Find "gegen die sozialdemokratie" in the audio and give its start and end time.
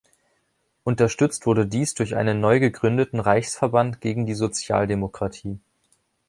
4.01-5.59